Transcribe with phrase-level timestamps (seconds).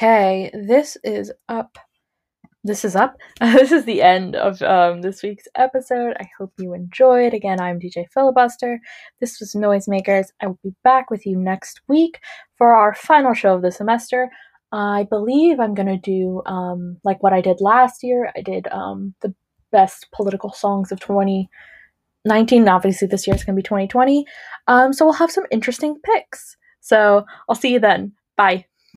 [0.00, 1.76] Okay, this is up.
[2.64, 3.18] This is up.
[3.42, 6.16] this is the end of um, this week's episode.
[6.18, 7.34] I hope you enjoyed.
[7.34, 8.80] Again, I'm DJ Filibuster.
[9.20, 10.28] This was Noisemakers.
[10.40, 12.18] I will be back with you next week
[12.56, 14.30] for our final show of the semester.
[14.72, 18.32] I believe I'm gonna do um, like what I did last year.
[18.34, 19.34] I did um, the
[19.70, 22.68] best political songs of 2019.
[22.70, 24.24] Obviously, this year is gonna be 2020.
[24.66, 26.56] Um, so we'll have some interesting picks.
[26.80, 28.12] So I'll see you then.
[28.38, 28.64] Bye.